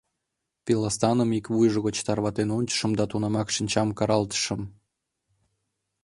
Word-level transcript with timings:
Пиластаным 0.65 1.29
ик 1.37 1.45
вуйжо 1.53 1.79
гыч 1.87 1.97
тарватен 2.05 2.49
ончышым 2.57 2.91
да 2.99 3.03
тунамак 3.11 3.47
шинчам 3.55 3.89
каралтышым. 3.97 4.61